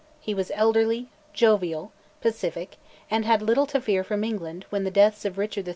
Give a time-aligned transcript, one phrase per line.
[0.19, 1.91] He was elderly, jovial,
[2.21, 2.77] pacific,
[3.11, 5.69] and had little to fear from England when the deaths of Edward III.